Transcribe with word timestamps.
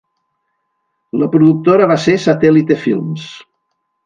La 1.23 1.29
productora 1.35 1.89
va 1.93 1.99
ser 2.07 2.17
Satellite 2.27 2.79
Films. 2.87 3.29